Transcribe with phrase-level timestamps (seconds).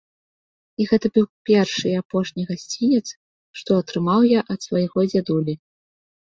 [0.83, 3.03] І гэта быў першы і апошні гасцінец,
[3.61, 5.53] што атрымаў я ад свайго дзядулі.